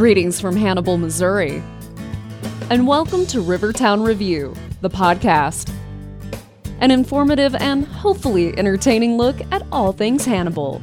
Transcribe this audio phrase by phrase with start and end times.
[0.00, 1.62] Greetings from Hannibal, Missouri.
[2.70, 5.70] And welcome to Rivertown Review, the podcast.
[6.80, 10.80] An informative and hopefully entertaining look at all things Hannibal.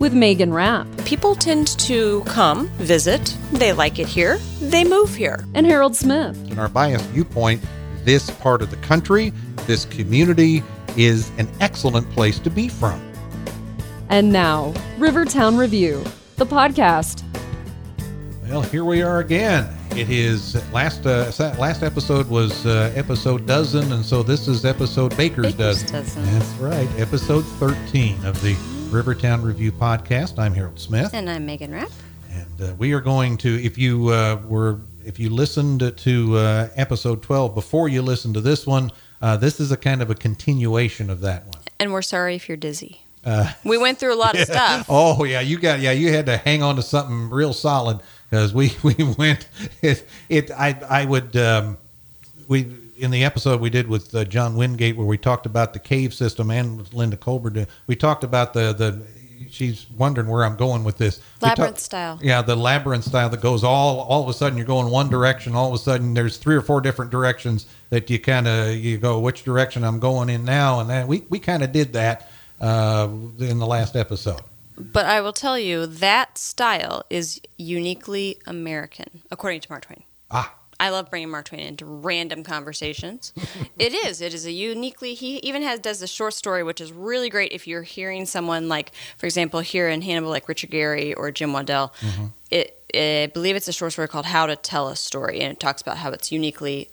[0.00, 5.42] With Megan Rapp People tend to come, visit, they like it here, they move here.
[5.54, 6.36] and Harold Smith.
[6.50, 7.64] in our biased viewpoint,
[8.04, 9.32] this part of the country,
[9.66, 10.62] this community
[10.94, 13.00] is an excellent place to be from.
[14.10, 16.04] And now, Rivertown Review,
[16.36, 17.24] the podcast.
[18.50, 19.72] Well, here we are again.
[19.92, 25.16] It is last uh, last episode was uh, episode dozen, and so this is episode
[25.16, 25.92] Baker's, Baker's dozen.
[25.92, 26.24] dozen.
[26.26, 28.56] That's right, episode thirteen of the
[28.90, 30.36] Rivertown Review podcast.
[30.40, 31.92] I'm Harold Smith, And I'm Megan Rapp.
[32.32, 33.64] and uh, we are going to.
[33.64, 38.40] If you uh, were, if you listened to uh, episode twelve before you listened to
[38.40, 38.90] this one,
[39.22, 41.62] uh, this is a kind of a continuation of that one.
[41.78, 43.02] And we're sorry if you're dizzy.
[43.24, 44.86] Uh, We went through a lot of stuff.
[44.88, 48.54] Oh yeah, you got yeah, you had to hang on to something real solid because
[48.54, 49.48] we we went
[49.82, 51.76] it it I I would um,
[52.48, 55.78] we in the episode we did with uh, John Wingate where we talked about the
[55.78, 59.02] cave system and with Linda Coleberd we talked about the the
[59.50, 62.18] she's wondering where I'm going with this talk- Labyrinth style.
[62.22, 65.54] yeah the labyrinth style that goes all all of a sudden you're going one direction
[65.56, 68.96] all of a sudden there's three or four different directions that you kind of you
[68.98, 72.29] go which direction I'm going in now and that we we kind of did that
[72.60, 73.08] uh,
[73.38, 74.40] in the last episode.
[74.76, 80.04] But I will tell you, that style is uniquely American, according to Mark Twain.
[80.30, 83.34] Ah, I love bringing Mark Twain into random conversations.
[83.78, 84.22] it is.
[84.22, 85.12] It is a uniquely.
[85.12, 88.68] He even has does a short story, which is really great if you're hearing someone
[88.68, 91.92] like, for example, here in Hannibal, like Richard Garey or Jim Waddell.
[92.50, 95.60] It, I believe it's a short story called "How to Tell a Story," and it
[95.60, 96.88] talks about how it's uniquely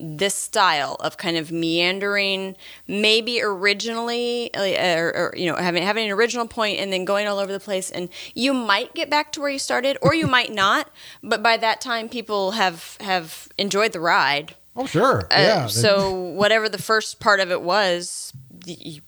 [0.00, 2.54] this style of kind of meandering,
[2.86, 7.26] maybe originally, uh, or, or you know, having having an original point and then going
[7.26, 10.26] all over the place, and you might get back to where you started, or you
[10.26, 10.90] might not.
[11.22, 14.54] But by that time, people have have enjoyed the ride.
[14.76, 15.66] oh sure, Uh, yeah.
[15.66, 18.32] So whatever the first part of it was,
[18.64, 19.00] the,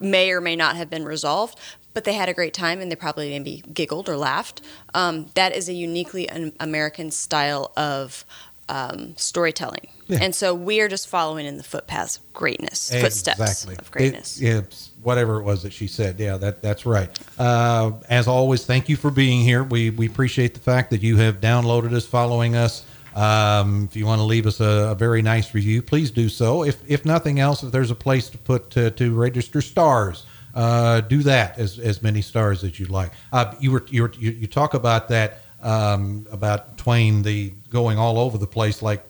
[0.00, 1.58] may or may not have been resolved.
[1.92, 4.62] But they had a great time, and they probably maybe giggled or laughed.
[4.94, 6.28] Um, that is a uniquely
[6.60, 8.24] American style of
[8.68, 10.18] um, storytelling, Yeah.
[10.22, 14.40] and so we are just following in the footpaths of greatness, footsteps of greatness.
[14.40, 16.18] It- it's whatever it was that she said.
[16.20, 17.08] Yeah, that that's right.
[17.38, 19.62] Uh, as always, thank you for being here.
[19.64, 22.84] We we appreciate the fact that you have downloaded us, following us.
[23.14, 26.62] Um, if you want to leave us a, a very nice review, please do so.
[26.64, 31.00] If if nothing else, if there's a place to put to, to register stars, uh,
[31.00, 33.10] do that as as many stars as you like.
[33.32, 37.98] Uh, you were you were you, you talk about that um, about Twain the going
[37.98, 39.02] all over the place like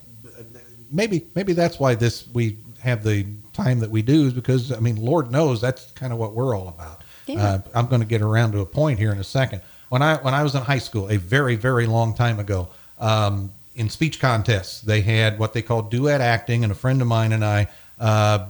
[0.90, 4.80] maybe maybe that's why this we have the time that we do is because I
[4.80, 7.02] mean Lord knows that's kind of what we're all about.
[7.26, 7.42] Yeah.
[7.42, 9.62] Uh, I'm going to get around to a point here in a second.
[9.88, 12.68] When I when I was in high school, a very very long time ago,
[12.98, 17.08] um, in speech contests, they had what they called duet acting, and a friend of
[17.08, 17.68] mine and I.
[17.98, 18.46] Uh,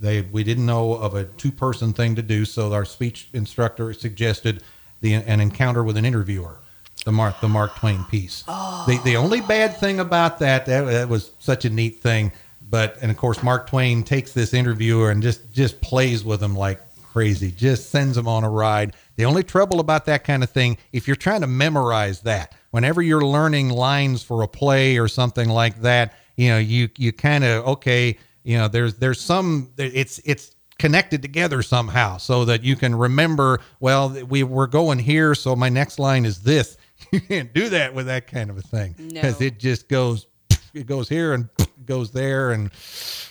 [0.00, 3.92] they we didn't know of a two person thing to do, so our speech instructor
[3.92, 4.62] suggested
[5.00, 6.58] the an encounter with an interviewer,
[7.04, 8.42] the Mark the Mark Twain piece.
[8.42, 12.32] The the only bad thing about that, that that was such a neat thing,
[12.68, 16.56] but and of course Mark Twain takes this interviewer and just just plays with him
[16.56, 16.80] like
[17.14, 18.96] crazy, just sends him on a ride.
[19.16, 23.00] The only trouble about that kind of thing, if you're trying to memorize that, whenever
[23.02, 27.44] you're learning lines for a play or something like that, you know, you you kind
[27.44, 32.74] of okay, you know, there's there's some it's it's connected together somehow so that you
[32.74, 36.76] can remember well we we're going here so my next line is this
[37.14, 39.46] you can't do that with that kind of a thing because No.
[39.46, 40.26] it just goes
[40.74, 41.48] it goes here and
[41.86, 42.70] goes there and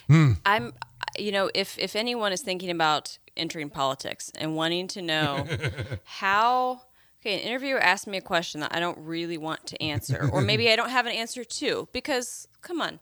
[0.07, 0.33] hmm.
[0.45, 0.73] I'm,
[1.17, 5.45] you know, if if anyone is thinking about entering politics and wanting to know
[6.05, 6.81] how,
[7.21, 10.41] okay, an interviewer asked me a question that I don't really want to answer, or
[10.41, 12.99] maybe I don't have an answer to, because come on.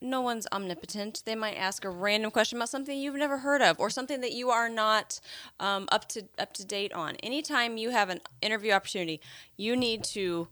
[0.00, 1.22] No one's omnipotent.
[1.26, 4.32] They might ask a random question about something you've never heard of, or something that
[4.32, 5.20] you are not
[5.58, 7.16] um, up to up to date on.
[7.16, 9.20] Anytime you have an interview opportunity,
[9.56, 10.48] you need to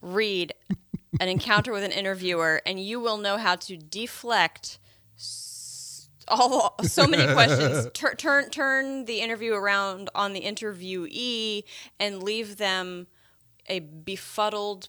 [0.00, 0.54] read
[1.20, 4.78] an encounter with an interviewer, and you will know how to deflect
[6.28, 7.88] all so many questions.
[7.94, 11.64] Tur- turn turn the interview around on the interviewee
[11.98, 13.06] and leave them
[13.68, 14.88] a befuddled,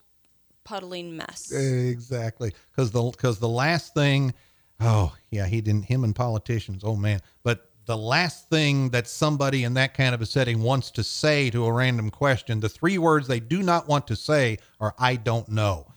[0.69, 1.51] puddling mess.
[1.51, 2.53] exactly.
[2.71, 4.33] Because the because the last thing
[4.79, 7.19] oh yeah he didn't him and politicians oh man.
[7.43, 11.49] But the last thing that somebody in that kind of a setting wants to say
[11.49, 15.15] to a random question the three words they do not want to say are i
[15.15, 15.87] don't know.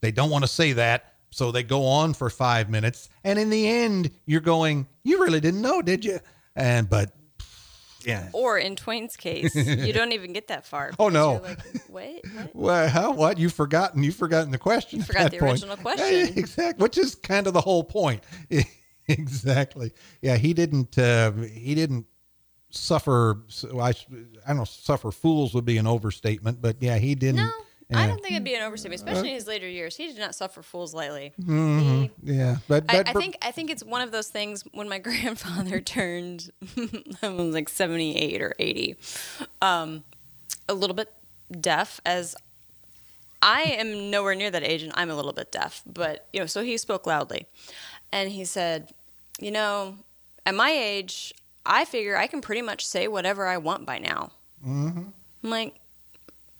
[0.00, 3.50] They don't want to say that so they go on for five minutes and in
[3.50, 6.18] the end you're going you really didn't know did you?
[6.56, 7.12] And but
[8.04, 8.28] Yeah.
[8.32, 10.92] Or in Twain's case, you don't even get that far.
[10.98, 11.40] Oh, no.
[11.42, 11.58] Like,
[11.88, 12.54] Wait, what?
[12.54, 13.38] Well, how, what?
[13.38, 14.02] You've forgotten.
[14.02, 15.00] You've forgotten the question.
[15.00, 15.52] at forgot the point.
[15.52, 16.38] original question.
[16.38, 16.82] exactly.
[16.82, 18.22] Which is kind of the whole point.
[19.08, 19.92] exactly.
[20.20, 20.36] Yeah.
[20.36, 20.98] He didn't.
[20.98, 22.06] Uh, he didn't
[22.70, 23.42] suffer.
[23.74, 23.94] I, I
[24.48, 24.64] don't know.
[24.64, 27.36] Suffer fools would be an overstatement, but yeah, he didn't.
[27.36, 27.50] No,
[27.92, 29.96] I don't think it'd be an overstatement, especially in his later years.
[29.96, 31.32] He did not suffer fools lightly.
[31.40, 32.02] Mm-hmm.
[32.02, 34.88] He- Yeah, but, I, but I think I think it's one of those things when
[34.88, 36.50] my grandfather turned
[37.22, 38.96] I was like 78 or 80
[39.60, 40.04] um,
[40.68, 41.12] a little bit
[41.60, 42.34] deaf as
[43.42, 46.46] I am nowhere near that age and I'm a little bit deaf but you know
[46.46, 47.46] so he spoke loudly
[48.12, 48.92] and he said
[49.40, 49.96] you know
[50.46, 51.34] at my age
[51.66, 54.30] I figure I can pretty much say whatever I want by now
[54.66, 55.02] Mm-hmm.
[55.44, 55.74] I'm like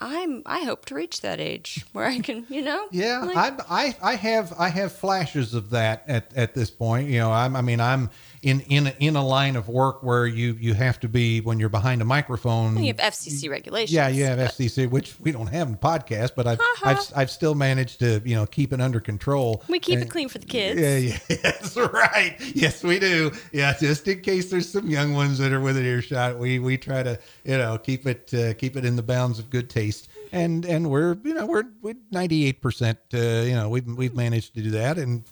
[0.02, 3.94] I'm I hope to reach that age where I can you know Yeah, like, I,
[4.02, 7.08] I I have I have flashes of that at, at this point.
[7.08, 8.10] You know, I'm I mean I'm
[8.42, 11.60] in in a, in a line of work where you you have to be when
[11.60, 12.76] you're behind a microphone.
[12.82, 16.32] you have FCC regulations yeah, you have but- FCC, which we don't have in podcast,
[16.34, 16.90] but I've, Ha-ha.
[16.90, 19.62] I've I've still managed to you know keep it under control.
[19.68, 20.96] we keep And- it clean for the kids Yeah,
[21.28, 22.36] yeah, that's right.
[22.54, 23.30] Yes, we do.
[23.52, 27.02] Yeah, just in case there's some young ones that are within earshot, we we try
[27.02, 30.08] to you know keep it uh, keep it in the bounds of good taste.
[30.32, 32.98] And and we're you know we're we're 98 percent.
[33.14, 35.22] Uh, you know we've we've managed to do that, and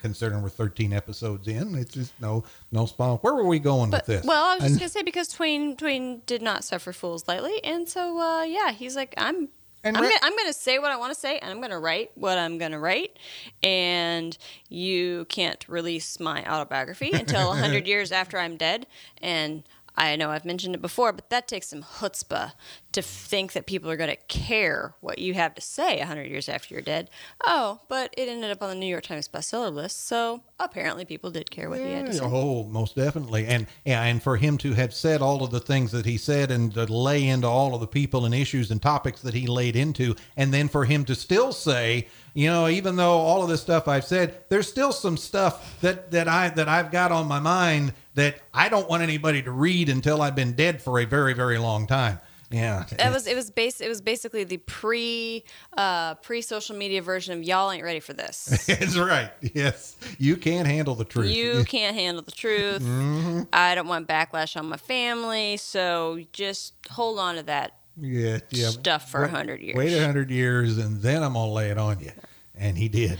[0.00, 3.18] considering we're 13 episodes in, it's just no no spawn.
[3.18, 4.26] Where were we going But, with this?
[4.26, 7.88] well, I was just gonna say because Twain Twain did not suffer fools lightly, and
[7.88, 9.48] so uh, yeah, he's like I'm.
[9.86, 11.78] And I'm, Ra- gonna, I'm gonna say what I want to say, and I'm gonna
[11.78, 13.18] write what I'm gonna write,
[13.62, 14.36] and
[14.70, 18.86] you can't release my autobiography until 100 years after I'm dead.
[19.20, 19.62] And
[19.96, 22.52] I know I've mentioned it before, but that takes some chutzpah
[22.92, 26.74] to think that people are gonna care what you have to say 100 years after
[26.74, 27.10] you're dead.
[27.44, 31.30] Oh, but it ended up on the New York Times bestseller list, so apparently people
[31.30, 32.20] did care what he had to say.
[32.24, 36.06] Oh, most definitely, and and for him to have said all of the things that
[36.06, 39.34] he said, and to lay into all of the people and issues and topics that
[39.34, 43.42] he laid into, and then for him to still say, you know, even though all
[43.42, 47.12] of this stuff I've said, there's still some stuff that that I that I've got
[47.12, 50.98] on my mind that I don't want anybody to read until I've been dead for
[51.00, 52.20] a very very long time.
[52.50, 55.42] Yeah, It was it was base it was basically the pre
[55.76, 58.66] uh, pre social media version of y'all ain't ready for this.
[58.66, 59.32] That's right.
[59.40, 61.30] Yes, you can't handle the truth.
[61.34, 62.82] You can't handle the truth.
[62.82, 63.42] Mm-hmm.
[63.52, 67.76] I don't want backlash on my family, so just hold on to that.
[68.00, 68.68] yeah, yeah.
[68.68, 69.76] stuff for Wait- 100 years.
[69.76, 72.12] Wait a hundred years, and then I'm gonna lay it on you.
[72.56, 73.18] And he did.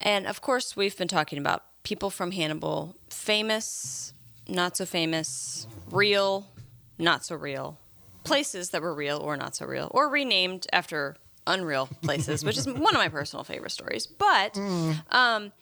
[0.00, 4.12] And of course, we've been talking about people from Hannibal, famous,
[4.48, 6.46] not so famous, real,
[6.98, 7.78] not so real,
[8.24, 11.16] places that were real or not so real, or renamed after
[11.46, 14.06] unreal places, which is one of my personal favorite stories.
[14.06, 14.56] But,
[15.10, 15.52] um,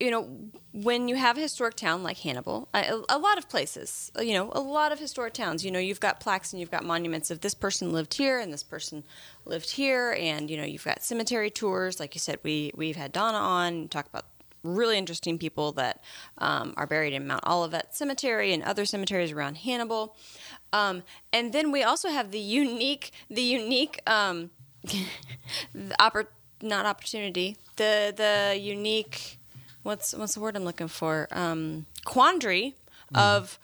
[0.00, 0.28] you know,
[0.72, 4.58] when you have a historic town like Hannibal, a lot of places, you know, a
[4.60, 7.54] lot of historic towns, you know, you've got plaques and you've got monuments of this
[7.54, 9.04] person lived here and this person
[9.44, 12.00] lived here, and you know, you've got cemetery tours.
[12.00, 14.24] Like you said, we we've had Donna on talk about
[14.62, 16.02] really interesting people that
[16.38, 20.16] um, are buried in Mount Olivet Cemetery and other cemeteries around Hannibal.
[20.72, 24.50] Um, and then we also have the unique, the unique, um,
[24.84, 25.06] the
[26.00, 26.26] oppor-
[26.60, 29.38] not opportunity, the the unique,
[29.82, 31.28] what's what's the word I'm looking for?
[31.32, 32.76] Um, quandary
[33.14, 33.58] of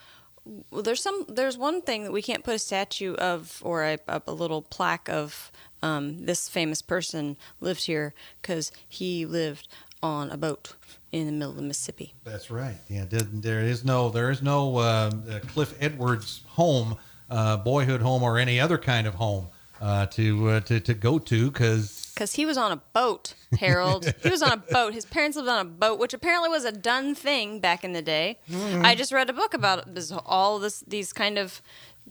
[0.71, 3.99] well, there's some there's one thing that we can't put a statue of or a,
[4.09, 9.69] a, a little plaque of um, this famous person lived here because he lived
[10.03, 10.75] on a boat
[11.13, 12.15] in the middle of the Mississippi.
[12.25, 12.77] That's right.
[12.89, 16.97] Yeah, there is no there is no uh, uh, Cliff Edwards home,
[17.31, 19.49] uh, boyhood home, or any other kind of home
[19.81, 24.13] uh, to uh, to to go to because Because he was on a boat, Harold.
[24.23, 24.95] he was on a boat.
[24.95, 28.03] His parents lived on a boat, which apparently was a done thing back in the
[28.03, 28.39] day.
[28.83, 31.63] I just read a book about this, all this, these kind of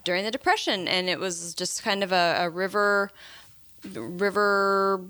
[0.04, 3.12] during the Depression, and it was just kind of a, a river,
[3.94, 5.04] river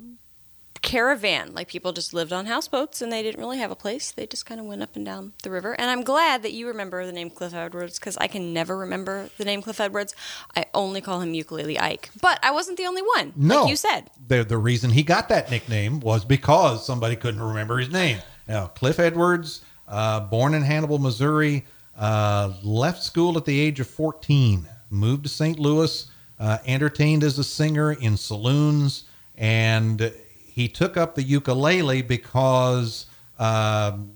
[0.82, 1.54] caravan.
[1.54, 4.12] Like people just lived on houseboats, and they didn't really have a place.
[4.12, 5.74] They just kind of went up and down the river.
[5.80, 9.30] And I'm glad that you remember the name Cliff Edwards because I can never remember
[9.38, 10.16] the name Cliff Edwards.
[10.56, 13.34] I only call him Ukulele Ike, but I wasn't the only one.
[13.36, 14.10] no, like you said.
[14.28, 18.20] the the reason he got that nickname was because somebody couldn't remember his name.
[18.48, 21.66] Now Cliff Edwards, uh, born in Hannibal, Missouri,
[21.98, 25.60] uh, left school at the age of fourteen, moved to St.
[25.60, 29.04] Louis, uh, entertained as a singer in saloons,
[29.36, 30.14] and
[30.58, 33.06] he took up the ukulele because.
[33.40, 34.12] Um,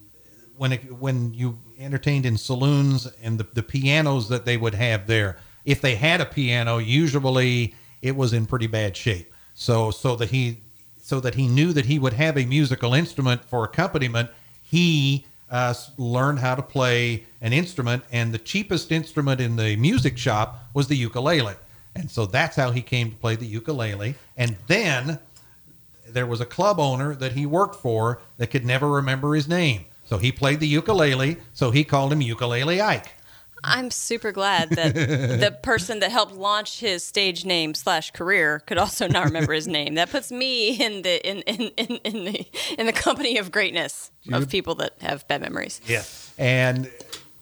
[0.61, 5.07] when it, when you entertained in saloons and the, the pianos that they would have
[5.07, 9.33] there, if they had a piano, usually it was in pretty bad shape.
[9.55, 10.59] So so that he
[10.97, 14.29] so that he knew that he would have a musical instrument for accompaniment,
[14.61, 20.15] he uh, learned how to play an instrument, and the cheapest instrument in the music
[20.15, 21.55] shop was the ukulele.
[21.95, 24.13] And so that's how he came to play the ukulele.
[24.37, 25.17] And then
[26.13, 29.85] there was a club owner that he worked for that could never remember his name.
[30.05, 33.11] So he played the ukulele, so he called him Ukulele Ike.
[33.63, 38.77] I'm super glad that the person that helped launch his stage name slash career could
[38.77, 39.95] also not remember his name.
[39.95, 44.11] That puts me in the in in, in, in the in the company of greatness
[44.31, 45.79] of people that have bad memories.
[45.85, 46.33] Yes.
[46.37, 46.89] And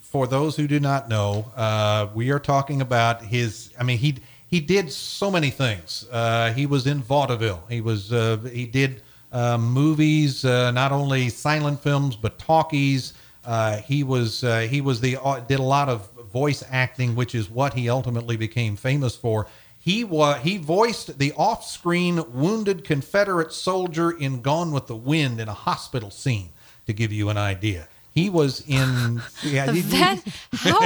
[0.00, 3.72] for those who do not know, uh, we are talking about his.
[3.78, 4.16] I mean, he
[4.50, 6.06] he did so many things.
[6.10, 7.62] Uh, he was in vaudeville.
[7.68, 13.14] He was uh, he did uh, movies, uh, not only silent films but talkies.
[13.44, 15.16] Uh, he was uh, he was the
[15.46, 19.46] did a lot of voice acting, which is what he ultimately became famous for.
[19.78, 25.48] He was he voiced the off-screen wounded Confederate soldier in Gone with the Wind in
[25.48, 26.50] a hospital scene.
[26.86, 30.78] To give you an idea, he was in yeah That how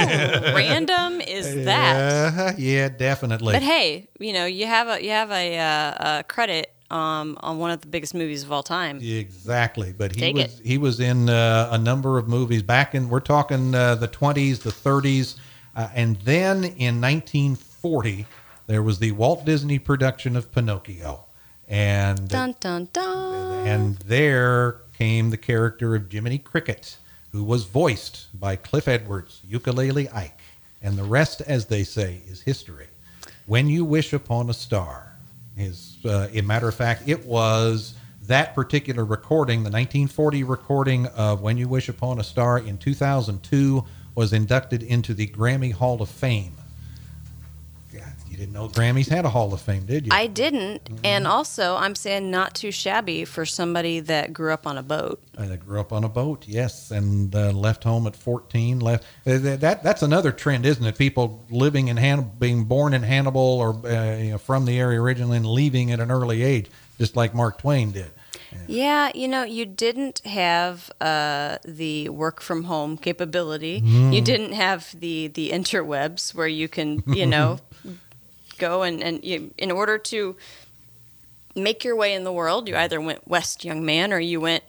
[0.55, 2.33] random is that?
[2.37, 3.53] Uh, yeah, definitely.
[3.53, 7.57] But hey, you know you have a you have a, uh, a credit um, on
[7.57, 8.99] one of the biggest movies of all time.
[9.01, 10.65] Exactly, but he Take was it.
[10.65, 14.61] he was in uh, a number of movies back in we're talking uh, the 20s,
[14.61, 15.35] the 30s,
[15.75, 18.25] uh, and then in 1940
[18.67, 21.25] there was the Walt Disney production of Pinocchio,
[21.67, 23.67] and Dun dun dun.
[23.67, 26.97] and there came the character of Jiminy Cricket,
[27.35, 30.39] who was voiced by Cliff Edwards, Ukulele Ike,
[30.81, 32.87] and the rest, as they say, is history.
[33.45, 35.17] When you wish upon a star,
[35.57, 37.93] is, uh, a matter of fact, it was
[38.27, 43.83] that particular recording, the 1940 recording of When You Wish Upon a Star in 2002,
[44.15, 46.55] was inducted into the Grammy Hall of Fame.
[48.29, 50.11] You didn't know Grammys had a Hall of Fame, did you?
[50.13, 54.77] I didn't, and also I'm saying not too shabby for somebody that grew up on
[54.77, 55.21] a boat.
[55.37, 58.79] I grew up on a boat, yes, and uh, left home at 14.
[58.81, 60.97] Left uh, that, that that's another trend, isn't it?
[60.97, 65.01] People living in Hannibal, being born in Hannibal, or uh, you know, from the area
[65.01, 68.11] originally, and leaving at an early age, just like Mark Twain did.
[68.67, 73.81] Yeah, you know, you didn't have uh, the work from home capability.
[73.81, 74.13] Mm-hmm.
[74.13, 77.59] You didn't have the the interwebs where you can, you know,
[78.57, 80.35] go and and you, in order to
[81.55, 84.63] make your way in the world, you either went west, young man, or you went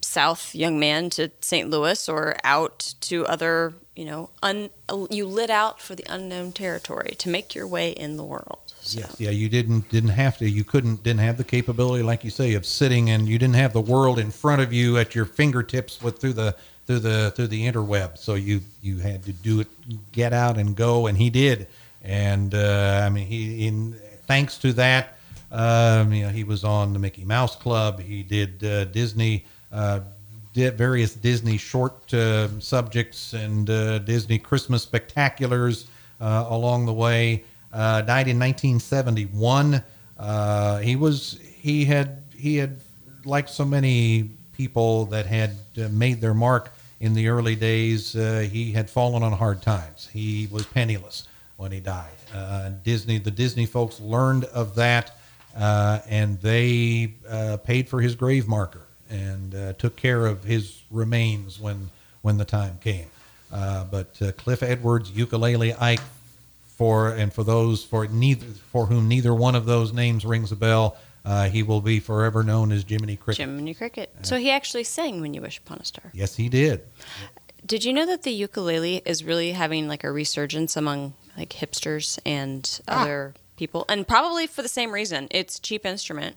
[0.00, 1.70] south, young man, to St.
[1.70, 4.70] Louis, or out to other, you know, un,
[5.10, 8.61] you lit out for the unknown territory to make your way in the world.
[8.84, 9.00] So.
[9.00, 10.48] Yes, yeah, you didn't didn't have to.
[10.48, 13.72] You couldn't didn't have the capability, like you say, of sitting and you didn't have
[13.72, 17.46] the world in front of you at your fingertips with through the through the through
[17.46, 18.18] the interweb.
[18.18, 19.68] So you you had to do it,
[20.10, 21.68] get out and go, and he did.
[22.02, 23.92] And uh, I mean, he in
[24.26, 25.16] thanks to that,
[25.52, 28.00] um, you know, he was on the Mickey Mouse Club.
[28.00, 29.44] He did uh, Disney.
[29.70, 30.00] Uh,
[30.52, 35.86] did various Disney short uh, subjects and uh, Disney Christmas spectaculars
[36.20, 37.44] uh, along the way.
[37.72, 39.82] Uh, died in 1971.
[40.18, 42.80] Uh, he was he had he had
[43.24, 48.14] like so many people that had uh, made their mark in the early days.
[48.14, 50.08] Uh, he had fallen on hard times.
[50.12, 51.26] He was penniless
[51.56, 52.10] when he died.
[52.82, 55.16] Disney the Disney folks learned of that
[55.54, 57.14] and they
[57.64, 61.90] paid for his grave marker and took care of his remains when
[62.22, 63.06] when the time came.
[63.52, 66.00] Uh, but uh, Cliff Edwards, ukulele Ike,
[66.82, 70.56] for and for those for neither for whom neither one of those names rings a
[70.56, 73.38] bell, uh, he will be forever known as Jiminy Cricket.
[73.46, 74.12] Jiminy Cricket.
[74.22, 76.82] So he actually sang "When You Wish Upon a Star." Yes, he did.
[77.64, 82.18] Did you know that the ukulele is really having like a resurgence among like hipsters
[82.26, 83.02] and Ah.
[83.02, 85.28] other people, and probably for the same reason?
[85.30, 86.34] It's a cheap instrument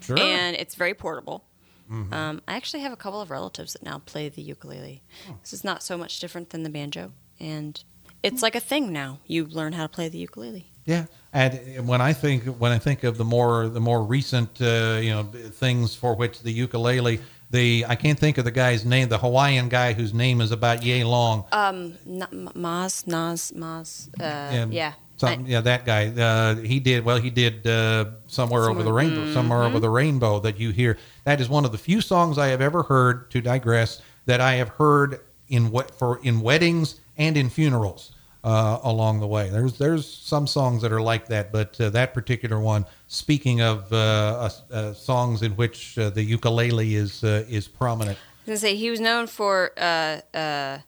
[0.00, 0.16] Sure.
[0.18, 1.42] and it's very portable.
[1.90, 2.12] Mm-hmm.
[2.14, 5.02] Um, I actually have a couple of relatives that now play the ukulele.
[5.28, 5.34] Oh.
[5.42, 7.82] This is not so much different than the banjo, and
[8.22, 9.18] it's like a thing now.
[9.26, 10.66] You learn how to play the ukulele.
[10.84, 14.98] Yeah, and when I think when I think of the more the more recent uh,
[15.02, 17.20] you know things for which the ukulele,
[17.50, 20.82] the I can't think of the guy's name, the Hawaiian guy whose name is about
[20.82, 21.44] yay long.
[21.52, 24.08] Um, Na- Maz, Nas, Maz.
[24.18, 24.94] Uh, yeah.
[25.18, 26.06] Some, yeah, that guy.
[26.06, 27.18] Uh, he did well.
[27.18, 29.32] He did uh, somewhere over the rainbow.
[29.32, 30.96] Somewhere over the rainbow that you hear.
[31.24, 33.30] That is one of the few songs I have ever heard.
[33.32, 38.12] To digress, that I have heard in what for in weddings and in funerals
[38.44, 39.50] uh, along the way.
[39.50, 42.86] There's there's some songs that are like that, but uh, that particular one.
[43.08, 48.16] Speaking of uh, uh, uh, songs in which uh, the ukulele is uh, is prominent.
[48.18, 50.78] I was gonna say he was known for uh, uh,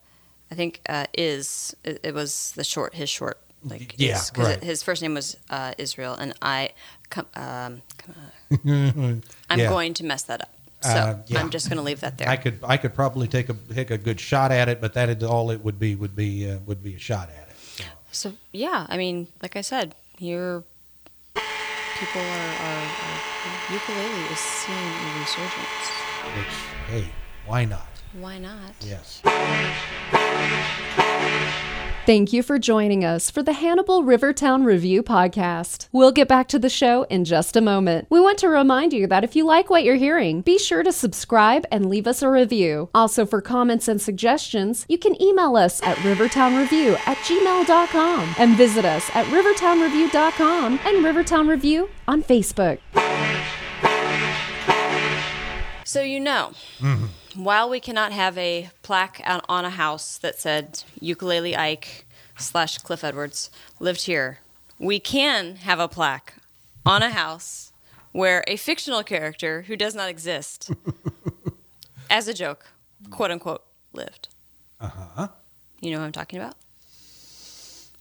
[0.51, 4.47] I think uh, is it, it was the short his short like Yeah, is, 'cause
[4.47, 4.63] right.
[4.65, 6.71] his first name was uh, Israel and I
[7.11, 9.23] com- um, come on.
[9.51, 9.69] I'm Yeah.
[9.69, 10.51] going to mess that up.
[10.83, 11.41] So Uh, yeah.
[11.41, 12.29] I'm just going to leave that there.
[12.29, 15.09] I could I could probably take a take a good shot at it, but that
[15.11, 17.57] is all it would be would be uh, would be a shot at it.
[17.77, 20.65] So, So yeah, I mean, like I said, your
[21.35, 23.21] people are, are, are
[23.73, 25.87] ukulele is seeing a resurgence.
[26.37, 26.57] which
[26.89, 27.05] hey,
[27.47, 27.87] why not?
[28.15, 28.73] Why not?
[28.81, 29.21] Yes.
[32.11, 35.87] Thank you for joining us for the Hannibal Rivertown Review podcast.
[35.93, 38.09] We'll get back to the show in just a moment.
[38.11, 40.91] We want to remind you that if you like what you're hearing, be sure to
[40.91, 42.91] subscribe and leave us a review.
[42.97, 48.85] Also, for comments and suggestions, you can email us at rivertownreview at gmail.com and visit
[48.85, 52.81] us at rivertownreview.com and Rivertown Review on Facebook.
[55.85, 56.51] So you know,
[56.81, 57.07] mm-hmm.
[57.35, 62.05] While we cannot have a plaque on, on a house that said ukulele Ike
[62.39, 64.39] slash Cliff Edwards lived here,
[64.79, 66.35] we can have a plaque
[66.87, 67.73] on a house
[68.13, 70.71] where a fictional character who does not exist,
[72.11, 72.67] as a joke,
[73.11, 74.29] quote unquote, lived.
[74.81, 75.29] Uh huh.
[75.81, 76.55] You know what I'm talking about?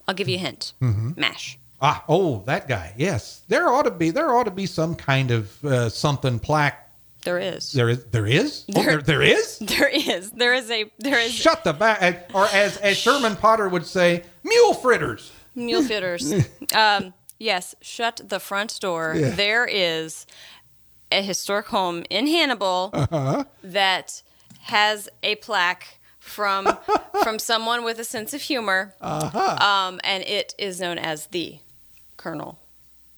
[0.07, 0.73] I'll give you a hint.
[0.81, 1.15] Mhm.
[1.17, 1.59] Mash.
[1.81, 2.93] Ah, oh, that guy.
[2.97, 6.88] Yes, there ought to be there ought to be some kind of uh, something plaque.
[7.23, 7.71] There is.
[7.73, 9.59] There is there is Oh, There- there, there is.
[9.61, 10.31] There is.
[10.31, 10.85] There is a.
[10.99, 11.33] There is.
[11.33, 15.31] Shut the back, or as as Sherman Potter would say, mule fritters.
[15.55, 16.31] Mule fitters.
[16.75, 19.15] um, yes, shut the front door.
[19.17, 19.31] Yeah.
[19.31, 20.25] There is
[21.11, 23.43] a historic home in Hannibal Uh-huh.
[23.63, 24.21] that
[24.61, 26.77] has a plaque from
[27.23, 29.57] from someone with a sense of humor, Uh-huh.
[29.65, 31.59] um, and it is known as the
[32.15, 32.59] Colonel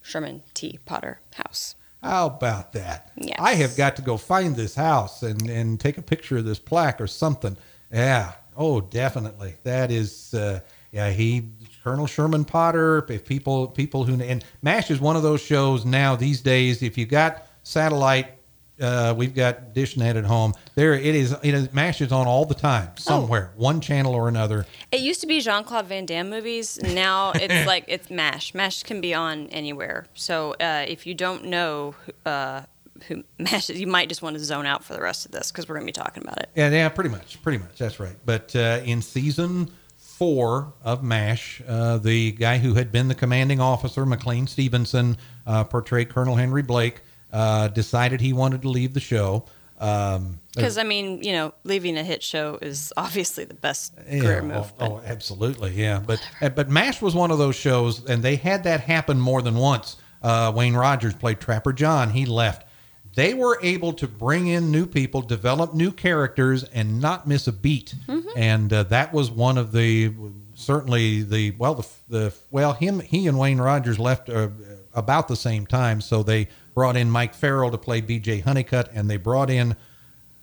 [0.02, 0.80] Sherman T.
[0.86, 1.76] Potter House.
[2.02, 3.12] How about that?
[3.16, 3.38] Yes.
[3.40, 6.60] I have got to go find this house and, and take a picture of this
[6.60, 7.58] plaque or something.
[7.92, 8.34] Yeah.
[8.58, 9.56] Oh, definitely.
[9.64, 11.50] That is, uh, yeah, he,
[11.84, 16.16] Colonel Sherman Potter, if people, people who, and MASH is one of those shows now
[16.16, 18.41] these days, if you got satellite,
[18.82, 20.54] uh, we've got DishNet at home.
[20.76, 21.36] There it is.
[21.44, 24.66] It is MASH is on all the time, somewhere, one channel or another.
[24.92, 26.80] It used to be Jean Claude Van Damme movies.
[26.82, 28.54] Now it's like it's MASH.
[28.54, 30.06] MASH can be on anywhere.
[30.14, 32.64] So uh, if you don't know uh,
[33.08, 35.52] who MASH is, you might just want to zone out for the rest of this
[35.52, 36.50] because we're going to be talking about it.
[36.56, 37.78] Yeah, yeah, pretty much, pretty much.
[37.78, 38.16] That's right.
[38.26, 43.60] But uh, in season four of MASH, uh, the guy who had been the commanding
[43.60, 45.18] officer, McLean Stevenson,
[45.48, 49.46] uh, portrayed Colonel Henry Blake, uh, decided he wanted to leave the show.
[49.80, 54.22] Um, Because I mean, you know, leaving a hit show is obviously the best yeah,
[54.22, 54.74] career oh, move.
[54.78, 56.00] but oh, absolutely, yeah.
[56.06, 59.42] But uh, but MASH was one of those shows, and they had that happen more
[59.42, 59.98] than once.
[60.22, 62.12] Uh, Wayne Rogers played Trapper John.
[62.12, 62.68] He left.
[63.16, 67.52] They were able to bring in new people, develop new characters, and not miss a
[67.52, 67.94] beat.
[68.38, 70.14] And uh, that was one of the
[70.54, 74.50] certainly the well the the well him he and Wayne Rogers left uh,
[74.94, 76.00] about the same time.
[76.02, 78.40] So they brought in Mike Farrell to play B.J.
[78.40, 79.76] Honeycutt, and they brought in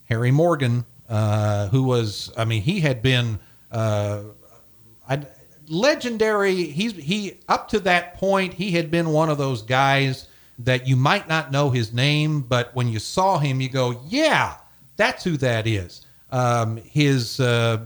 [0.04, 3.38] Harry Morgan, uh, who was, I mean, he had been
[3.70, 4.22] uh,
[5.68, 6.64] legendary.
[6.64, 10.96] He's he up to that point, he had been one of those guys that you
[10.96, 14.56] might not know his name, but when you saw him, you go, yeah,
[14.96, 16.04] that's who that is.
[16.30, 17.78] Um, his uh,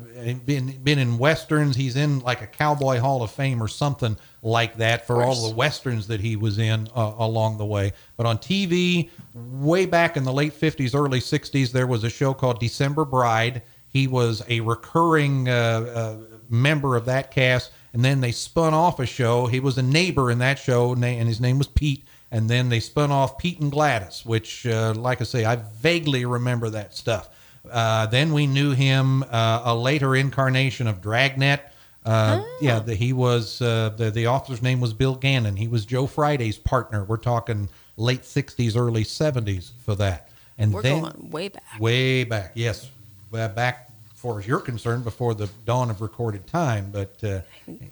[0.45, 1.77] been been in westerns.
[1.77, 5.55] He's in like a Cowboy Hall of Fame or something like that for all the
[5.55, 7.93] westerns that he was in uh, along the way.
[8.17, 12.35] But on TV, way back in the late 50s, early 60s, there was a show
[12.35, 13.63] called December Bride.
[13.87, 16.17] He was a recurring uh, uh,
[16.49, 19.47] member of that cast, and then they spun off a show.
[19.47, 22.05] He was a neighbor in that show, and his name was Pete.
[22.33, 26.25] And then they spun off Pete and Gladys, which, uh, like I say, I vaguely
[26.25, 27.29] remember that stuff.
[27.71, 31.61] Uh, then we knew him uh, a later incarnation of Dragnet.
[32.05, 35.57] Uh, Yeah, the, he was uh, the the officer's name was Bill Gannon.
[35.57, 37.05] He was Joe Friday's partner.
[37.05, 40.29] We're talking late '60s, early '70s for that.
[40.59, 41.63] And we're then going way back.
[41.79, 42.91] way back, yes,
[43.31, 46.91] back as far as you're concerned, before the dawn of recorded time.
[46.93, 47.41] But uh,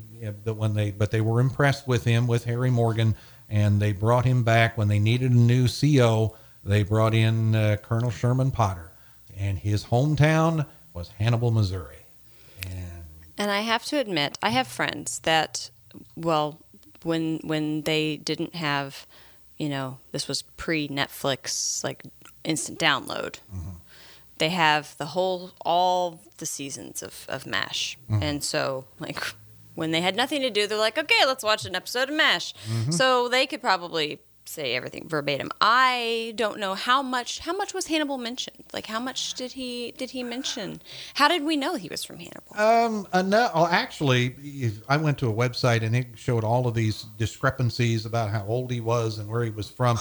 [0.44, 3.14] but when they, but they were impressed with him with Harry Morgan,
[3.48, 6.34] and they brought him back when they needed a new CO.
[6.64, 8.92] They brought in uh, Colonel Sherman Potter,
[9.36, 11.96] and his hometown was Hannibal, Missouri.
[12.62, 13.04] And
[13.38, 15.70] And I have to admit, I have friends that,
[16.16, 16.60] well,
[17.02, 19.06] when when they didn't have,
[19.56, 22.02] you know, this was pre Netflix, like
[22.44, 23.38] instant download.
[23.54, 23.70] Mm-hmm.
[24.38, 28.22] they have the whole all the seasons of of Mash, mm-hmm.
[28.22, 29.22] and so like
[29.74, 32.52] when they had nothing to do, they're like, okay, let's watch an episode of Mash.
[32.68, 32.90] Mm-hmm.
[32.90, 35.50] So they could probably say everything verbatim.
[35.60, 38.64] I don't know how much how much was Hannibal mentioned.
[38.72, 40.82] Like how much did he did he mention?
[41.14, 42.56] How did we know he was from Hannibal?
[42.56, 46.74] Um, uh, no, oh, actually, I went to a website and it showed all of
[46.74, 49.98] these discrepancies about how old he was and where he was from.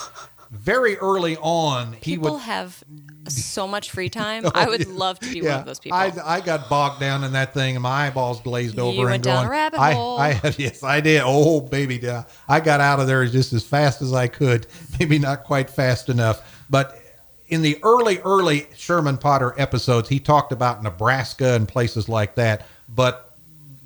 [0.50, 2.42] Very early on, he People would.
[2.42, 2.82] have
[3.28, 4.44] so much free oh, time.
[4.54, 5.96] I would love to be one of those people.
[5.96, 9.02] I, I got bogged down in that thing and my eyeballs glazed You over.
[9.02, 10.18] went and down going, a rabbit I, hole.
[10.18, 11.22] I, yes, I did.
[11.24, 12.24] Oh, baby, did.
[12.48, 14.66] I got out of there just as fast as I could.
[14.98, 17.00] Maybe not quite fast enough, but
[17.46, 22.66] in the early, early Sherman Potter episodes, he talked about Nebraska and places like that.
[22.88, 23.36] But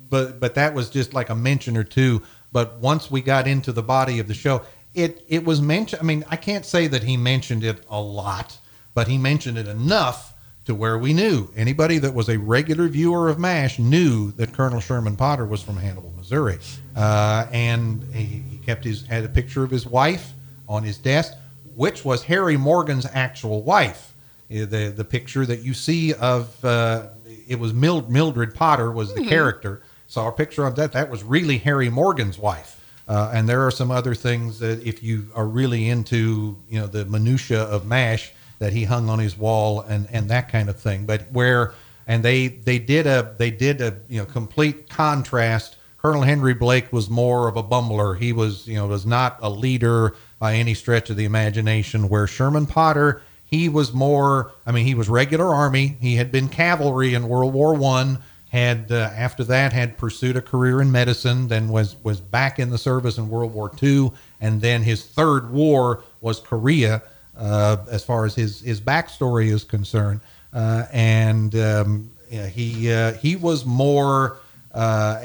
[0.09, 2.21] but but that was just like a mention or two.
[2.51, 4.61] But once we got into the body of the show,
[4.95, 6.01] it it was mentioned.
[6.01, 8.57] I mean, I can't say that he mentioned it a lot,
[8.93, 10.33] but he mentioned it enough
[10.65, 14.79] to where we knew anybody that was a regular viewer of MASH knew that Colonel
[14.79, 16.57] Sherman Potter was from Hannibal, Missouri,
[16.95, 20.33] uh, and he, he kept his had a picture of his wife
[20.67, 21.33] on his desk,
[21.75, 24.13] which was Harry Morgan's actual wife.
[24.49, 27.09] Uh, The the picture that you see of uh,
[27.47, 29.81] it was Mild, Mildred Potter was the character.
[30.07, 30.91] Saw a picture of that.
[30.93, 32.79] That was really Harry Morgan's wife.
[33.07, 36.87] Uh, and there are some other things that if you are really into you know
[36.87, 40.79] the minutia of Mash that he hung on his wall and and that kind of
[40.79, 41.05] thing.
[41.05, 41.73] But where
[42.07, 45.77] and they they did a they did a you know complete contrast.
[45.97, 48.17] Colonel Henry Blake was more of a bumbler.
[48.17, 52.09] He was you know was not a leader by any stretch of the imagination.
[52.09, 54.51] Where Sherman Potter he was more.
[54.65, 55.97] I mean he was regular army.
[56.01, 58.19] He had been cavalry in World War One
[58.55, 62.69] had uh, after that had pursued a career in medicine then was was back in
[62.69, 67.01] the service in world war ii and then his third war was korea
[67.37, 70.21] uh, as far as his his backstory is concerned.
[70.53, 74.37] Uh, and um, yeah, he uh, he was more
[74.73, 75.23] uh,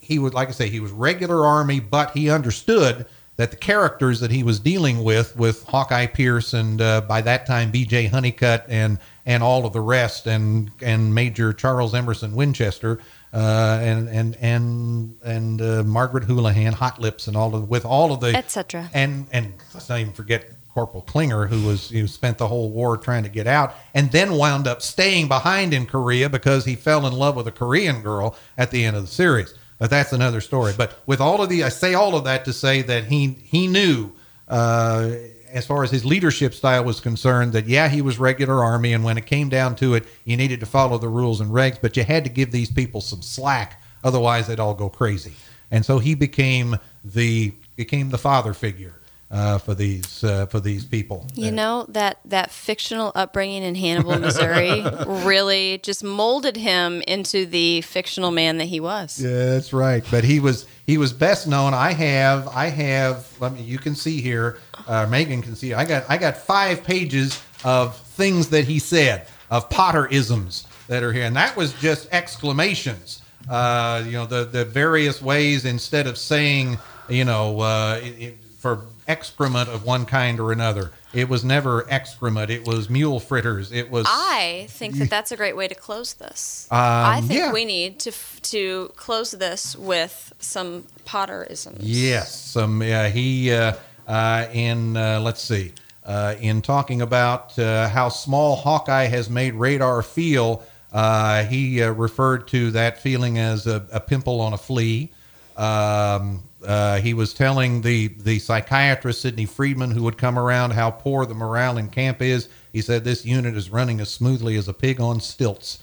[0.00, 4.20] he would like I say he was regular army, but he understood that the characters
[4.20, 8.06] that he was dealing with, with Hawkeye Pierce and uh, by that time B.J.
[8.06, 13.00] Honeycutt and and all of the rest, and and Major Charles Emerson Winchester,
[13.32, 18.12] uh, and and and and uh, Margaret Houlihan, Hot Lips, and all of with all
[18.12, 18.88] of the Et cetera.
[18.94, 22.96] and and let's not even forget Corporal Klinger, who was who spent the whole war
[22.96, 27.06] trying to get out, and then wound up staying behind in Korea because he fell
[27.06, 29.54] in love with a Korean girl at the end of the series.
[29.78, 30.72] But that's another story.
[30.76, 33.66] But with all of the, I say all of that to say that he he
[33.66, 34.12] knew,
[34.48, 35.10] uh,
[35.50, 39.04] as far as his leadership style was concerned, that yeah, he was regular army, and
[39.04, 41.96] when it came down to it, you needed to follow the rules and regs, but
[41.96, 45.34] you had to give these people some slack, otherwise they'd all go crazy.
[45.70, 48.94] And so he became the became the father figure
[49.30, 51.26] uh, for these uh, for these people.
[51.34, 57.80] You know that that fictional upbringing in Hannibal, Missouri, really just molded him into the
[57.82, 59.20] fictional man that he was.
[59.20, 60.04] Yeah, that's right.
[60.10, 61.74] But he was he was best known.
[61.74, 63.26] I have I have.
[63.40, 63.62] Let me.
[63.62, 64.58] You can see here.
[64.86, 65.74] Uh, Megan can see.
[65.74, 71.12] I got I got five pages of things that he said of Potterisms that are
[71.12, 73.22] here, and that was just exclamations.
[73.48, 78.38] Uh, you know the the various ways instead of saying you know uh, it, it,
[78.58, 80.92] for excrement of one kind or another.
[81.12, 82.50] It was never excrement.
[82.50, 83.72] It was mule fritters.
[83.72, 84.06] It was.
[84.08, 86.68] I think that that's a great way to close this.
[86.70, 87.52] I think yeah.
[87.52, 91.78] we need to f- to close this with some Potterisms.
[91.80, 93.74] Yes, some uh, he uh,
[94.06, 95.72] uh, in uh, let's see
[96.06, 100.62] uh, in talking about uh, how small Hawkeye has made radar feel.
[100.92, 105.10] Uh, he uh, referred to that feeling as a, a pimple on a flea.
[105.56, 110.90] Um, uh, he was telling the the psychiatrist Sidney Freedman, who would come around, how
[110.90, 112.48] poor the morale in camp is.
[112.72, 115.82] He said this unit is running as smoothly as a pig on stilts.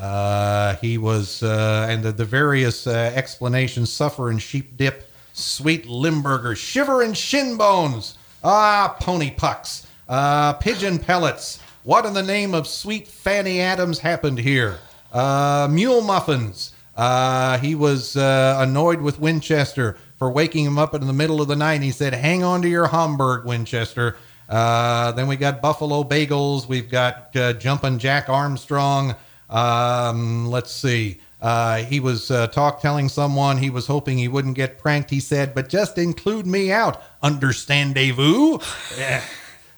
[0.00, 5.86] Uh, he was, uh, and the, the various uh, explanations suffer in sheep dip, sweet
[5.86, 11.60] limburger, shiver in shin bones, ah, pony pucks, uh, pigeon pellets.
[11.84, 14.78] What in the name of sweet Fanny Adams happened here?
[15.12, 16.72] Uh, mule muffins.
[16.96, 21.48] Uh, he was uh, annoyed with Winchester for waking him up in the middle of
[21.48, 21.74] the night.
[21.74, 24.16] And He said, Hang on to your Hamburg, Winchester.
[24.48, 26.66] Uh, then we got Buffalo Bagels.
[26.66, 29.16] We've got uh, Jack Armstrong.
[29.50, 31.20] Um, let's see.
[31.42, 35.10] Uh, he was uh, talk telling someone he was hoping he wouldn't get pranked.
[35.10, 37.02] He said, "But just include me out.
[37.22, 38.60] Understandez-vous?"
[38.98, 39.22] yeah,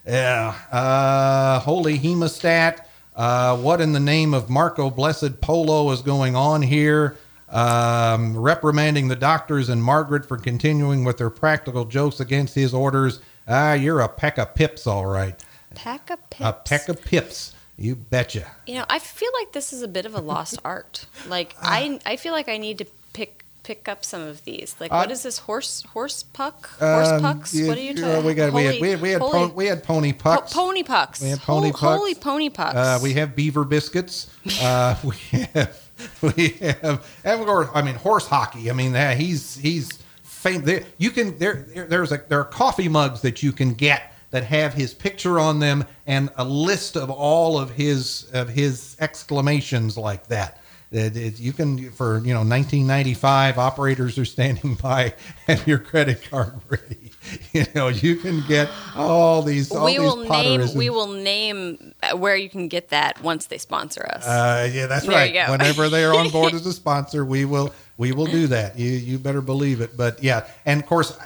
[0.06, 0.54] yeah.
[0.70, 2.84] Uh, holy hemostat.
[3.16, 7.16] Uh, what in the name of Marco Blessed Polo is going on here?
[7.48, 13.20] Um, reprimanding the doctors and Margaret for continuing with their practical jokes against his orders.
[13.46, 15.40] Ah, you're a peck of pips, all right
[15.76, 16.44] Pack of pips.
[16.44, 17.54] a peck of pips.
[17.78, 18.46] You betcha.
[18.66, 21.06] You know, I feel like this is a bit of a lost art.
[21.28, 24.74] Like I, I feel like I need to pick pick up some of these.
[24.80, 26.66] Like, what Uh, is this horse horse puck?
[26.78, 27.54] Horse Um, pucks?
[27.54, 28.24] yeah, what are you talking?
[28.24, 30.36] We got we had Holy- we had we had, holy- po- we had pony po-
[30.36, 30.52] pucks.
[30.52, 31.20] pony pucks.
[31.22, 31.98] We have pony Hol- pucks.
[32.00, 32.76] Holy pony pucks.
[32.76, 34.26] Uh, we have beaver biscuits.
[34.62, 35.16] Uh, we
[35.54, 35.85] have
[36.22, 37.40] we have and
[37.74, 38.70] I mean horse hockey.
[38.70, 39.90] I mean he's he's
[40.22, 40.84] famous.
[40.98, 44.44] You can there there- there's a there are coffee mugs that you can get that
[44.44, 49.96] have his picture on them and a list of all of his of his exclamations
[49.96, 50.60] like that.
[50.90, 55.14] That it- you can for you know 1995 operators are standing by
[55.46, 57.12] have your credit card ready.
[57.52, 60.76] You know you can get all these all we these will name Potterisms.
[60.76, 64.26] we will name uh, where you can get that once they sponsor us.
[64.26, 65.50] Uh, yeah, that's There right.
[65.50, 68.78] Whenever they are on board as a sponsor, we will we will do that.
[68.78, 69.96] You you better believe it.
[69.96, 71.16] But yeah, and of course,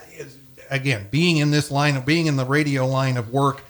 [0.70, 3.62] again, being in this line of being in the radio line of work,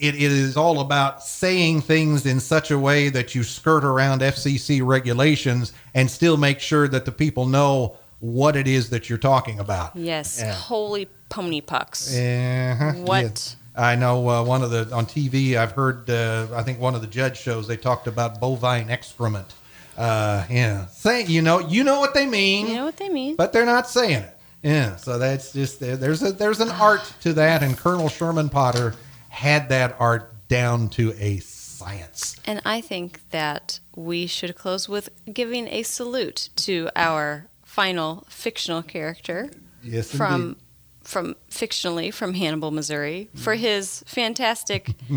[0.00, 4.20] it, it is all about saying things in such a way that you skirt around
[4.22, 9.18] FCC regulations and still make sure that the people know what it is that you're
[9.18, 9.94] talking about.
[9.94, 10.52] yes, Yeah.
[10.52, 12.14] holy pony pucks.
[12.16, 12.92] Uh-huh.
[13.04, 13.22] What?
[13.22, 13.56] Yes.
[13.78, 15.56] I know uh, one of the on TV.
[15.56, 16.08] I've heard.
[16.08, 19.52] Uh, I think one of the judge shows they talked about bovine excrement.
[19.98, 23.36] Uh, yeah, say you know you know what they mean, You know what they mean?
[23.36, 24.38] but they're not saying it.
[24.62, 28.94] Yeah, so that's just there's a there's an art to that, and Colonel Sherman Potter
[29.28, 32.36] had that art down to a science.
[32.46, 38.82] And I think that we should close with giving a salute to our final fictional
[38.82, 39.50] character
[39.82, 40.56] Yes, from indeed.
[41.04, 44.94] from fictionally from Hannibal, Missouri, for his fantastic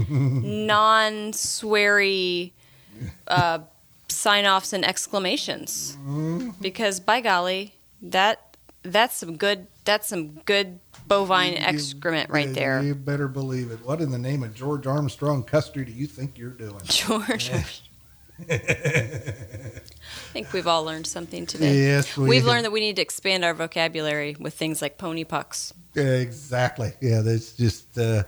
[1.09, 2.51] non-sweary
[3.27, 3.59] uh,
[4.09, 5.97] sign-offs and exclamations.
[6.61, 12.83] Because by golly, that that's some good that's some good bovine excrement right You- there.
[12.83, 13.79] You better believe it.
[13.85, 16.79] What in the name of George Armstrong Custer do you think you're doing?
[16.85, 17.51] George.
[18.49, 21.75] I think we've all learned something today.
[21.77, 22.47] Yes, we We've have.
[22.47, 25.73] learned that we need to expand our vocabulary with things like pony pucks.
[25.95, 26.93] Exactly.
[27.01, 27.97] Yeah, that's just.
[27.97, 28.23] Uh,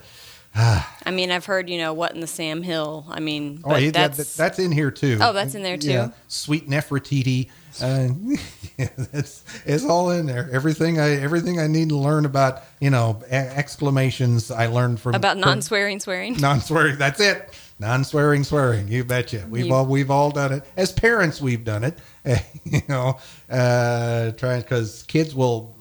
[0.54, 3.06] I mean, I've heard, you know, what in the Sam Hill.
[3.08, 5.16] I mean, Oh, yeah, that's, that's that's in here too.
[5.20, 5.90] Oh, that's in there, too?
[5.92, 7.48] Yeah, sweet Nefertiti.
[7.80, 8.08] Uh,
[8.78, 10.50] yeah, that's it's all in there.
[10.52, 15.38] Everything I everything I need to learn about you know exclamations I learned from about
[15.38, 16.36] non-swearing swearing.
[16.36, 16.98] non-swearing.
[16.98, 17.54] That's it.
[17.82, 18.86] Non-swearing swearing.
[18.86, 19.44] You betcha.
[19.50, 21.40] We've You- all we've all done it as parents.
[21.40, 21.98] We've done it.
[22.64, 23.18] you know,
[23.50, 25.74] uh, trying because kids will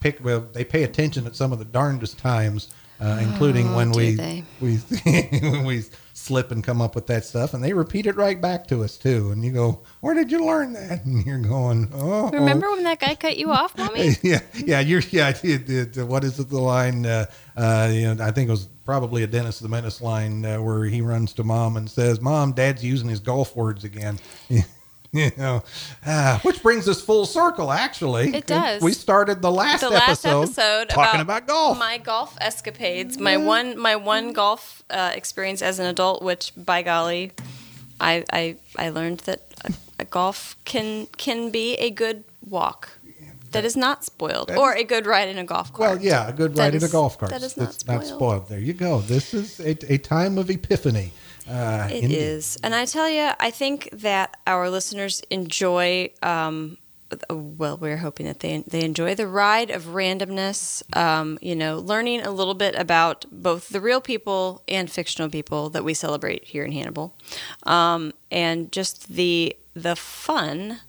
[0.00, 0.22] pick.
[0.24, 2.68] Well, they pay attention at some of the darndest times,
[3.00, 4.76] uh, including when Oh, do we we
[5.40, 5.84] when we
[6.24, 8.96] slip and come up with that stuff, and they repeat it right back to us
[8.96, 9.30] too.
[9.30, 13.00] And you go, "Where did you learn that?" And you're going, "Oh, Remember when that
[13.00, 14.16] guy cut you off, mommy?
[14.22, 15.34] yeah, yeah, you're yeah.
[15.42, 16.48] It, it, what is it?
[16.48, 17.04] The line?
[17.06, 20.60] Uh, uh, you know, I think it was probably a Dennis the Menace line uh,
[20.60, 24.18] where he runs to mom and says, "Mom, Dad's using his golf words again."
[25.22, 25.62] you know,
[26.06, 27.70] ah, which brings us full circle.
[27.70, 28.82] Actually, It does.
[28.82, 31.78] We started the last the last episode, episode talking about, about, golf.
[31.78, 36.82] my golf escapades, my one my one golf uh, experience as an adult, which by
[36.82, 37.30] golly,
[38.00, 42.98] I I, I learned that a, a golf can can be a good walk.
[43.52, 45.78] That is not spoiled, That or a good ride in a golf cart.
[45.88, 47.30] well, yeah, a good ride in a golf cart.
[47.30, 48.18] that is not That's not spoiled.
[48.18, 48.48] spoiled.
[48.48, 48.98] There you go.
[48.98, 51.12] This is a, a time of epiphany.
[51.48, 56.10] Uh, It is, and I tell you, I think that our listeners enjoy.
[56.22, 56.78] Um,
[57.30, 60.82] well, we're hoping that they they enjoy the ride of randomness.
[60.96, 65.70] Um, you know, learning a little bit about both the real people and fictional people
[65.70, 67.14] that we celebrate here in Hannibal,
[67.64, 70.80] um, and just the the fun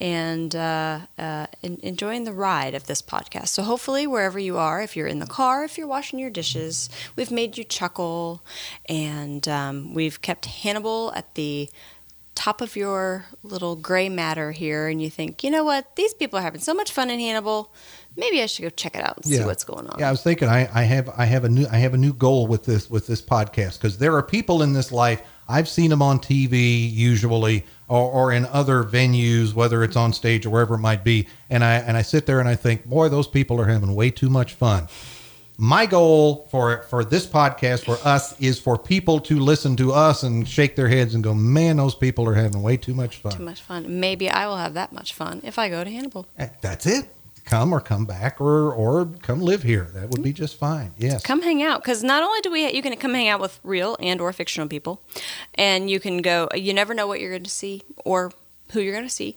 [0.00, 3.48] and uh, uh, en- enjoying the ride of this podcast.
[3.48, 6.88] So, hopefully, wherever you are, if you're in the car, if you're washing your dishes,
[7.16, 8.42] we've made you chuckle
[8.88, 11.68] and um, we've kept Hannibal at the
[12.38, 14.86] top of your little gray matter here.
[14.86, 15.96] And you think, you know what?
[15.96, 17.74] These people are having so much fun in Hannibal.
[18.16, 19.98] Maybe I should go check it out and see what's going on.
[19.98, 22.12] Yeah, I was thinking I, I have I have a new I have a new
[22.12, 25.90] goal with this with this podcast because there are people in this life I've seen
[25.90, 30.74] them on TV usually or, or in other venues whether it's on stage or wherever
[30.74, 33.60] it might be and I and I sit there and I think boy those people
[33.60, 34.88] are having way too much fun.
[35.60, 40.22] My goal for for this podcast for us is for people to listen to us
[40.22, 43.32] and shake their heads and go man those people are having way too much fun.
[43.32, 43.98] Too much fun.
[43.98, 46.26] Maybe I will have that much fun if I go to Hannibal.
[46.38, 47.08] Eh, That's it.
[47.48, 49.88] Come or come back or or come live here.
[49.94, 50.92] That would be just fine.
[50.98, 51.22] Yes.
[51.22, 53.96] come hang out because not only do we you can come hang out with real
[54.00, 55.00] and or fictional people
[55.54, 58.30] and you can go you never know what you're going to see or
[58.72, 59.36] who you're going to see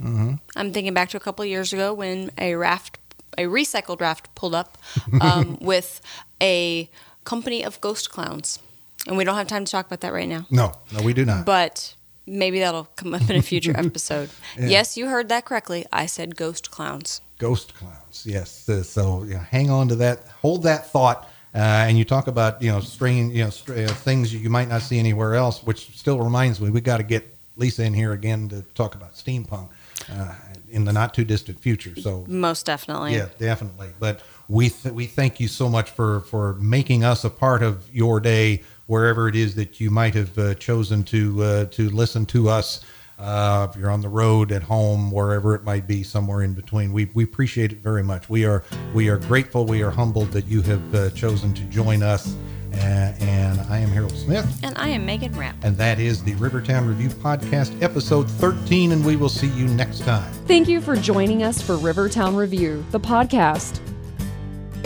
[0.00, 2.98] hmm i'm thinking back to a couple of years ago when a raft
[3.38, 4.76] a recycled raft pulled up
[5.20, 6.00] um, with
[6.42, 6.90] a
[7.24, 8.58] company of ghost clowns
[9.06, 10.46] And we don't have time to talk about that right now.
[10.50, 11.44] No, no, we do not.
[11.46, 11.94] But
[12.26, 14.30] maybe that'll come up in a future episode.
[14.58, 15.86] Yes, you heard that correctly.
[15.92, 17.20] I said ghost clowns.
[17.38, 18.68] Ghost clowns, yes.
[18.68, 20.24] Uh, so yeah, hang on to that.
[20.40, 21.28] Hold that thought.
[21.54, 24.68] Uh, and you talk about you know stringing you know str- uh, things you might
[24.68, 28.12] not see anywhere else, which still reminds me we got to get Lisa in here
[28.12, 29.68] again to talk about steampunk
[30.10, 30.34] uh,
[30.70, 31.98] in the not too distant future.
[32.00, 33.14] So Most definitely.
[33.14, 33.88] yeah, definitely.
[33.98, 37.92] But we th- we thank you so much for for making us a part of
[37.94, 42.26] your day, wherever it is that you might have uh, chosen to uh, to listen
[42.26, 42.80] to us.
[43.18, 46.92] Uh, if you're on the road, at home, wherever it might be, somewhere in between,
[46.92, 48.28] we, we appreciate it very much.
[48.28, 49.64] We are we are grateful.
[49.64, 52.36] We are humbled that you have uh, chosen to join us.
[52.74, 55.54] Uh, and I am Harold Smith, And I am Megan Rapp.
[55.62, 58.92] and that is the Rivertown Review Podcast, episode 13.
[58.92, 60.30] And we will see you next time.
[60.46, 63.80] Thank you for joining us for Rivertown Review, the podcast.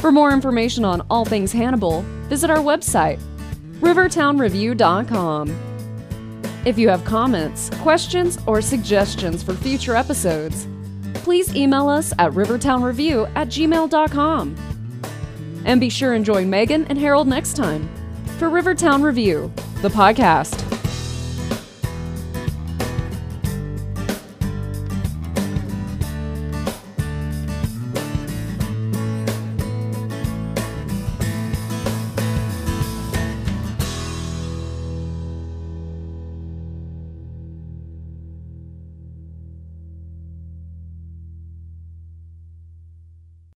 [0.00, 3.18] For more information on all things Hannibal, visit our website,
[3.80, 5.69] rivertownreview.com.
[6.64, 10.66] If you have comments, questions, or suggestions for future episodes,
[11.14, 14.56] please email us at rivertownreview at gmail.com.
[15.64, 17.88] And be sure and join Megan and Harold next time
[18.38, 20.69] for Rivertown Review, the podcast.